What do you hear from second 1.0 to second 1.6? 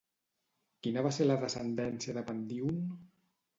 va ser la